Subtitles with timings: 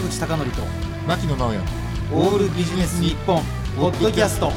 [0.00, 0.62] 坂口孝則と
[1.06, 1.58] 牧野直哉
[2.12, 3.42] オールビジネス日本
[3.76, 4.50] ポッドキャスト。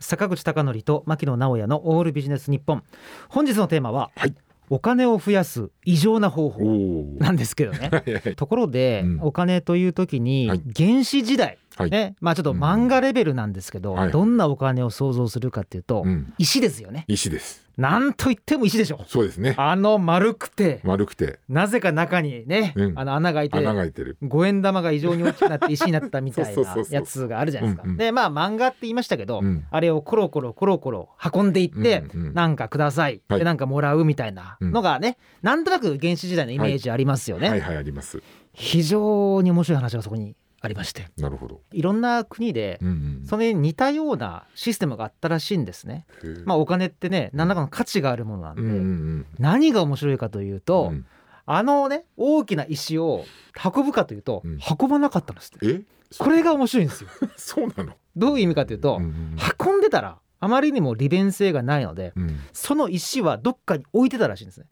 [0.00, 2.82] 坂口孝則と牧野直哉のオールビジネス日本。
[3.28, 4.34] 本日のテーマは、はい。
[4.70, 7.90] お金を増やす異常な方法おなんですけどね。
[8.36, 9.20] ところで、うん。
[9.20, 10.62] お金という時にはい。
[10.74, 11.90] 原始時代、はい。
[11.90, 12.16] ね。
[12.20, 14.10] まあちょっと漫画レベルなんですけど、はい。
[14.10, 16.34] どんなお金を想像するかっていうと、うん。
[16.38, 17.04] 石ですよね。
[17.08, 17.62] 石です。
[17.76, 19.02] なんといっても石でしょ。
[19.06, 19.54] そうですね。
[19.56, 21.38] あの丸くて丸くて。
[21.48, 22.98] なぜか中にね、うん。
[22.98, 24.18] あの穴が開いて穴が開いてる。
[24.22, 27.82] 五円玉が異常に大きくなって石になったみたいな やつがあるじゃないですか。
[27.84, 27.96] うんうん。
[27.96, 29.64] でまあ漫画って言いましたけど、うん。
[29.70, 33.38] あれをコロコロコロコロ運んでいって、うんうんなんかください、はい。
[33.40, 37.48] でなんかもらうみたいなのがね、なんとなく原始時代のイメージありますよね。
[37.48, 38.22] はいはいあります。
[38.52, 41.08] 非常に面白い話がそこにありまして。
[41.18, 41.60] なるほど。
[41.72, 42.78] いろんな国で
[43.26, 46.06] それに似たようなシステムがあったらしいんですね。
[46.44, 51.04] まあお金ってね何らかの価値があるものなんで、うんうん何が面白いかといううと、ん。
[51.44, 53.24] あのね大きな石を
[53.62, 54.58] 運ぶかというと、うん。
[54.80, 55.66] 運ばなかったんですって。
[55.68, 55.82] え？
[56.18, 57.10] これが面白いんですよ。
[57.36, 57.94] そうなの？
[58.14, 59.36] どういう意味かというと、うんうん。
[59.66, 62.38] 運んでたらあまりにも利便性がないのでうん。
[62.52, 64.66] その石はどっかに置いてたらしいんですね。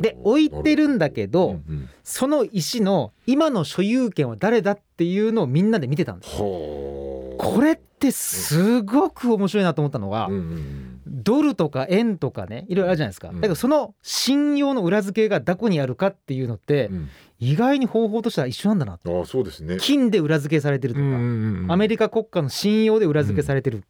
[0.00, 1.88] で置いてるんだけど、うんうん。
[2.02, 6.36] その石の今の所有権は誰だっていうのをみんなで見てたんです。
[6.38, 10.93] これってすごく面白いなと思ったのが、うんうん
[11.24, 13.36] ドルとか円とかねいろいろあるじゃないですか、うん。
[13.36, 17.08] だけどその信用の裏付けがどこにあるかっていうのってうん。
[17.40, 19.76] 意外に方法としては一緒なんだなうんああそうですね。
[19.78, 23.84] 金で裏付けされてるとか、アメリリカ国家の信用で裏付けされてる、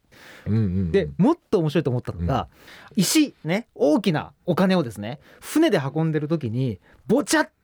[0.45, 2.47] カでもっと面白いと思ったのが、
[2.95, 7.54] 石ね大きなお金をですね船で運んでる時にボチャって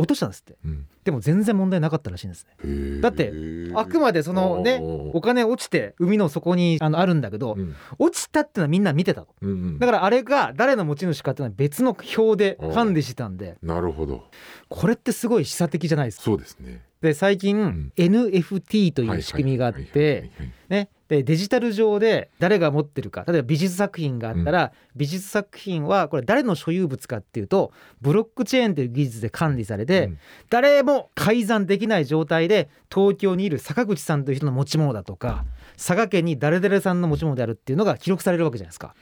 [0.00, 0.56] 落としたんですって。
[1.04, 3.00] でも全然問題なかったらしいんですね。
[3.00, 3.32] だって
[3.74, 4.80] あくまでそのね
[5.12, 7.56] お金落ちて海の底にあのあるんだけど、
[7.98, 9.34] 落ちたってのはみんな見てたと。
[9.78, 13.56] だからあれが誰の持ち主かっていうのは別の表で管理してたんで。
[13.62, 14.24] なるほど。
[14.68, 16.24] これってすごい示唆的じゃないですか。
[16.24, 17.92] そうですねで最近、ん。
[17.96, 20.30] NFT という仕組みがあって
[20.68, 30.18] ねでデジタル上で誰が持ってるか例えば美術作品があったら、美術作品はこれ誰の所有物かっていうとブロックチェーンという技術で管理されて、うん。
[30.50, 35.44] 誰も改ざんできない状態で東京にいる坂口さんという人の持ち物だとか
[35.76, 38.94] 佐賀県に誰々さんの持ち物であるっていうのが記録されるわけじゃないですか。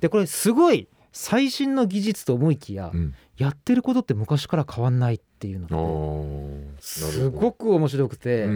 [0.00, 8.46] でこれすごい最新の技術と思いきや、うんやってることって昔から変わんないっていうのあってーすごく面白くて。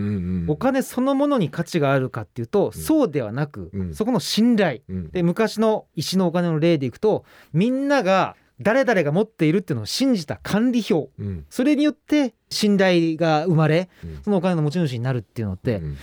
[0.47, 3.95] お金そのものに価値があるかっていうと、そうではなく、うん。
[3.95, 4.81] そこの信頼。
[4.89, 5.11] うん。
[5.11, 11.11] で昔の石のお金の例でいくとみんなが誰々が持っているっていうのを信じた管理表。
[11.19, 11.47] うん。
[11.51, 14.23] それによって信頼が生まれうん。
[14.23, 15.97] そのお金の持ち主になるっていうのってうん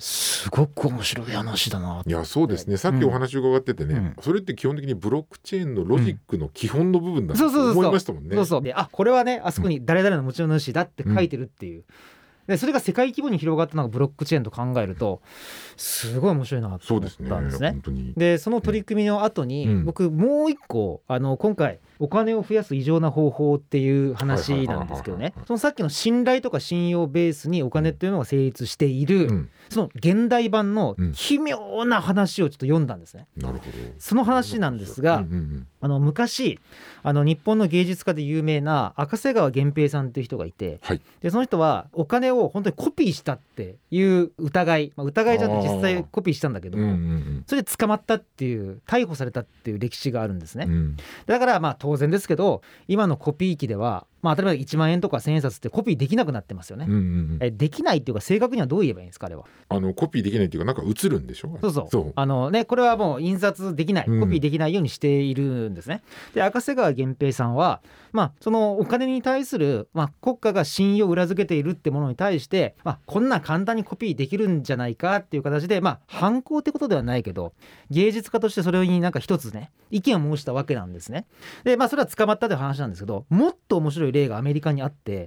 [0.00, 2.78] すごく面白い話だないやそうですね。
[2.78, 4.16] さっきお話伺っててね、うん。
[4.22, 8.34] それって基本的にブロックチェーンのロジックの基本の部分だと思いましたもんね。
[8.34, 8.62] そうそう。
[8.62, 11.84] であこれはねあそこに誰々の持ち主だって書いてるっていう。
[12.46, 15.20] でそれが世界規模に広がったのがブロックチェーンと考えると
[15.76, 17.28] すごい面白いなと思っそうですね。
[17.28, 17.72] たんですね。
[17.72, 18.14] 本当に。
[18.16, 19.84] でその取り組みの後に、うん。
[19.84, 25.34] 僕もう一個あの今回お金を増やす異常な方法っていう話なんですけどね。
[25.46, 29.50] そのさっきの信頼とか信用ベースにお金っていうのが成立している、うん。
[29.68, 33.26] その現代版のうん奇妙な話をちょっと読んだんですね。
[33.36, 33.72] なるほど。
[33.98, 36.60] その話なんですが、うんうんあの昔
[37.02, 41.00] あの日本の芸術家で有名な赤瀬川源平さんっていう人がいてはい。
[41.20, 47.44] でその人はお金を本当にコピーしたっていう疑い、まあ、疑いじゃなくて実際コピーしたんだけどうんうも、ん。
[47.46, 50.64] それで捕まったっていう逮捕されたっていう歴史があるんですね。
[50.66, 50.72] うん。
[50.72, 50.96] うん
[51.26, 56.86] だからまあ当然ですけど今のコピー機ではまあ当たり前1万円とか1000円札ってコピーできなくなってますよね。
[56.88, 57.38] うんうんうん。
[57.40, 59.44] えできないっていうか正確にはどう言えばいいんですかあれは。
[59.68, 61.58] あのコピーできないっていうかなんか映るんでしょ？
[61.60, 62.12] そうそうそう。
[62.14, 64.06] あのねこれはもう印刷できない。
[64.06, 64.20] うん。
[64.20, 66.02] コピーできないようにしているんですね、
[66.34, 67.80] で赤瀬川源平さんは
[68.12, 77.52] まあそのお金に対する、まあ、国家が信用を裏付けているってものに対して、まあ、こんな簡単にコピーできるんじゃないかっていう形でまあ反抗ってことではないけど
[77.90, 81.26] 芸術家としてそれになんか一つね意見を申したわけなんですね。
[81.64, 85.26] でまあそれは捕まったという話なんですけどもっと面白い例がアメリカにあって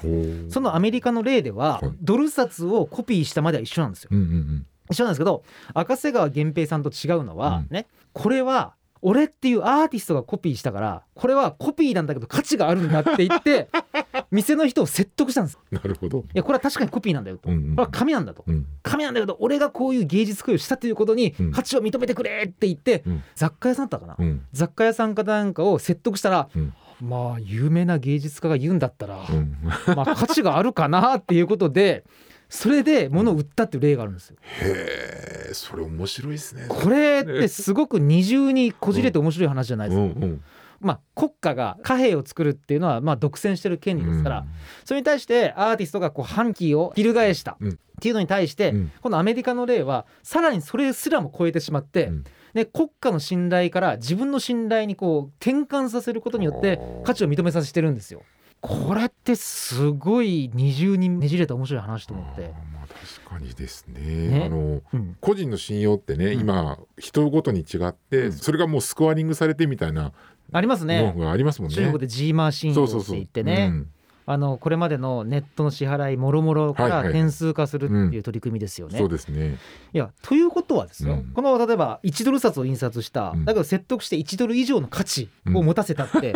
[0.49, 1.91] そのアメリカの例でははい。
[2.01, 4.09] ドル札をコピーしたまでは一緒なんですよ。
[4.11, 4.65] うんうんうん。
[4.89, 5.43] 一緒なんですけど
[5.73, 7.75] 赤瀬川源平さんと違うのは、うん。
[7.75, 8.75] ねこれは
[9.05, 13.67] 俺っていうアーティストがコピーしたからこれはコピーなんだけど価値があるんだって言って
[14.31, 15.59] 店の人を説得したんです。
[15.71, 16.19] なるほど。
[16.19, 17.75] いやこれは確かにコピーなんだよと、うんうんうん。
[17.75, 18.65] これは紙なんだと、うん。
[18.81, 21.51] 紙なんだけど俺がこういう芸術行為をしたということにうん。
[21.51, 23.23] 価値を認めてくれって言って、うん。
[23.35, 24.41] 雑貨屋さんだったかな、うん。
[24.53, 29.57] 雑貨屋さんかなんかを説得したら、うんまあ有名な芸術家が言うんだったら、うん。
[29.95, 32.03] まあ価値があるかなっていうことで
[32.49, 34.37] それで物を売ったっていう例があるんですよ。
[34.61, 36.65] へえ、それ面白いですね。
[36.69, 40.03] これってすごく二重にこじれて面白い話じゃないですか。
[40.03, 40.41] うんうん。
[40.83, 44.45] まあ、国家が貨幣を作るっていうのはまあ独占してる権利ですから、うん
[44.85, 52.23] それに対してアーティストがこう反旗を翻したうんっていうのに対して、うんこのアメリカの例はさらにそれすらも超えてしまって、うん
[52.53, 58.21] で国家の信頼から自分の信頼にこう転換させることによって価値を認めさせてるんですよ。
[58.61, 62.53] これってすごい二重にねじれた面白い話と思って。
[62.73, 64.27] まあ確かにですね。
[64.27, 64.43] ね。
[64.45, 65.17] あのうん。
[65.19, 66.39] 個人の信用ってね、うん。
[66.39, 68.31] 今人ごとに違って、うん。
[68.31, 70.13] それがもうスコアリングされてみたいな
[70.53, 71.13] ありますね。
[71.29, 71.75] ありますもんね。
[71.75, 73.69] 中国でジーマー信用って言ってね。
[73.71, 73.89] うん
[74.25, 78.97] あのこれまでのネットの支払いもろもろから点数化するっていう取り組みですよね。
[78.97, 79.57] そうですね。
[79.93, 81.31] いやということはですよ、うん。
[81.33, 83.45] この例えば1ドル札を印刷した、うん。
[83.45, 86.33] だけど説得して1ドル以上の価値を持たせたって、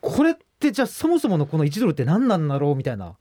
[0.00, 3.14] これってじゃあそもそものこの1ドルって何なんだろうみたいな。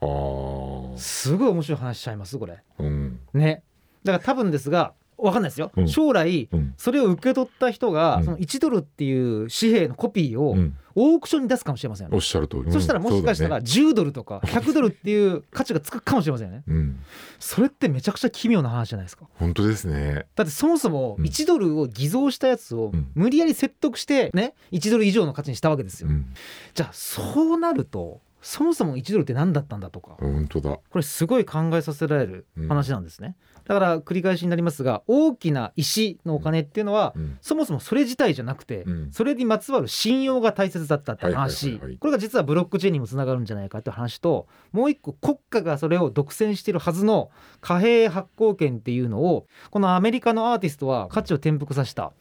[0.97, 2.61] すごい面白い話しちゃいますこれ。
[2.79, 3.63] うん、ね。
[4.03, 5.87] だから多分ですが分かんないですよ、うん。
[5.87, 8.25] 将来うん、それを受け取った人が、うん。
[8.25, 12.15] その1ドルっていう紙幣のコピーをうん、オークションに出すかもしれませんよね。
[12.15, 12.71] おっしゃる通り。
[12.71, 13.63] そしたらもしかしたらうん。
[13.63, 16.63] 10ドルとか100ドルっていう価値がつくかもしれませんよね。
[16.67, 16.99] そうん、
[17.39, 19.25] それってめちゃくちゃ奇妙な話じゃないですか。
[19.35, 20.25] 本当ですね。
[20.35, 21.25] だってそもそもうん。
[21.25, 23.07] 1ドルを偽造したやつをうん。
[23.15, 26.09] 無理やり説得してね1ドル以上の価値にしたわけですよ。
[26.09, 26.25] うん、
[26.73, 30.69] じゃあそうなるとそもそも1ドルって何だったんだとか本当だ。
[30.69, 33.35] これすごい考えさせられる話なんですね。
[33.63, 47.31] だから繰り返しになりますが大きな石のお金っていうのはうん、そもそもそれ自体じゃなくて、うんそれにまつわる信用が大切だったってはいはい話、はいはいこれが実はブロックチェーンにもつながるんじゃないかって話ともう一個国家がそれを独占しているはずの
[47.61, 52.13] 貨幣発行権っていうのをこのアメリカのアーティストは価値を転覆させた。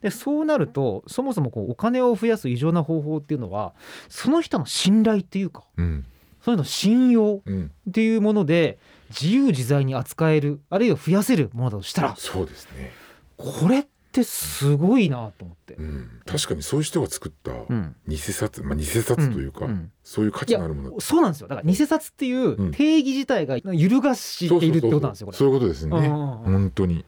[0.00, 3.74] でそうなるとそもそもこうお金を増やす異常な方法っていうのは
[4.08, 6.04] その人の信頼っていうかうん、
[6.42, 8.78] その人の信用うん、っていうもので
[9.10, 12.92] 自由自在に扱えるあるいは増やせるものだとしたらそうですね。
[13.36, 15.74] これってすごいなと思って。
[15.74, 15.82] う。
[15.82, 17.94] ん、確かにそういう人が作ったうん。
[18.08, 19.92] 偽札、まあ偽札というか、んん。
[20.02, 21.00] そういう価値のあるもの。
[21.00, 21.48] そうなんですよ。
[21.48, 22.70] だから偽札っていううん。
[22.72, 25.96] 定義自体が揺るがしているってことなんですよそういうことですね。
[25.96, 26.52] うんうんうん。
[26.52, 27.04] 本当に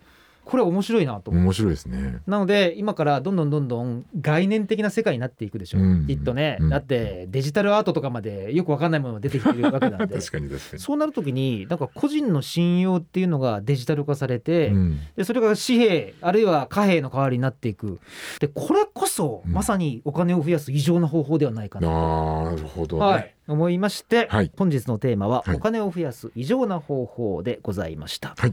[0.49, 2.23] これ面白いなと面白いですね。
[2.27, 6.07] なので今からどんどんどんどん概念的な世界になっていくでしょう、うん。
[6.07, 6.69] きっとね、うん。
[6.71, 10.19] だってデジタルアートとかまでよくわかんないものが出てきてるわけなんで。
[10.19, 10.79] 確かに確かに。
[10.81, 14.99] そうなるときになんか個人の信用っていうのがデジタル化されて、うん。
[15.17, 18.01] でそれが紙幣あるいは貨幣の代わりになっていく。
[18.41, 19.53] でこれこそうん。
[19.53, 23.03] まさにお金を増やす異常な方法ではないかな、なるほどね。
[23.03, 24.51] はい、思いまして、はい。
[24.57, 25.57] 本日のテーマは、はい。
[25.57, 28.53] お金を増やす異常な方法でございました、はい